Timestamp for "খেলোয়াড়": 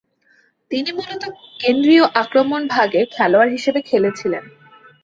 3.11-3.51